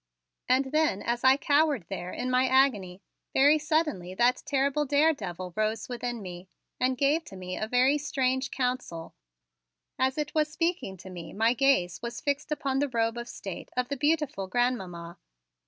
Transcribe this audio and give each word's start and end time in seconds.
And 0.49 0.71
then 0.71 1.03
as 1.03 1.23
I 1.23 1.37
cowered 1.37 1.85
there 1.87 2.11
in 2.11 2.31
my 2.31 2.47
agony, 2.47 3.03
very 3.35 3.59
suddenly 3.59 4.15
that 4.15 4.41
terrible 4.47 4.83
daredevil 4.83 5.53
rose 5.55 5.87
within 5.89 6.23
me 6.23 6.47
and 6.79 6.97
gave 6.97 7.23
to 7.25 7.35
me 7.35 7.55
a 7.55 7.67
very 7.67 7.99
strange 7.99 8.49
counsel. 8.49 9.13
As 9.99 10.17
it 10.17 10.33
was 10.33 10.51
speaking 10.51 10.97
to 10.97 11.11
me 11.11 11.33
my 11.33 11.53
gaze 11.53 12.01
was 12.01 12.19
fixed 12.19 12.51
upon 12.51 12.79
the 12.79 12.89
robe 12.89 13.15
of 13.19 13.29
state 13.29 13.69
of 13.77 13.89
the 13.89 13.95
beautiful 13.95 14.47
Grandmamma. 14.47 15.19